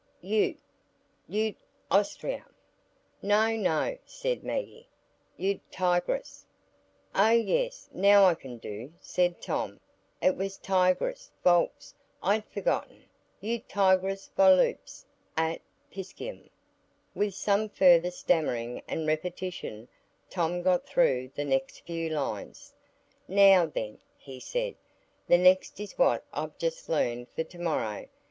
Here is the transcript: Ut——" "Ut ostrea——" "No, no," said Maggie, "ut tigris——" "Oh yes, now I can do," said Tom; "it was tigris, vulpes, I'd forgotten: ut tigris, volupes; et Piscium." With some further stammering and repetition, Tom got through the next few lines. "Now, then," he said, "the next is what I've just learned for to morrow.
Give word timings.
Ut——" 0.25 0.57
"Ut 1.31 1.55
ostrea——" 1.91 2.43
"No, 3.21 3.55
no," 3.55 3.99
said 4.03 4.43
Maggie, 4.43 4.87
"ut 5.39 5.59
tigris——" 5.71 6.43
"Oh 7.13 7.29
yes, 7.29 7.87
now 7.93 8.25
I 8.25 8.33
can 8.33 8.57
do," 8.57 8.93
said 8.99 9.39
Tom; 9.39 9.79
"it 10.19 10.35
was 10.35 10.57
tigris, 10.57 11.29
vulpes, 11.43 11.93
I'd 12.23 12.45
forgotten: 12.45 13.03
ut 13.43 13.69
tigris, 13.69 14.31
volupes; 14.35 15.05
et 15.37 15.61
Piscium." 15.91 16.49
With 17.13 17.35
some 17.35 17.69
further 17.69 18.09
stammering 18.09 18.81
and 18.87 19.05
repetition, 19.05 19.87
Tom 20.31 20.63
got 20.63 20.87
through 20.87 21.29
the 21.35 21.45
next 21.45 21.85
few 21.85 22.09
lines. 22.09 22.73
"Now, 23.27 23.67
then," 23.67 23.99
he 24.17 24.39
said, 24.39 24.73
"the 25.27 25.37
next 25.37 25.79
is 25.79 25.93
what 25.95 26.23
I've 26.33 26.57
just 26.57 26.89
learned 26.89 27.29
for 27.29 27.43
to 27.43 27.59
morrow. 27.59 28.07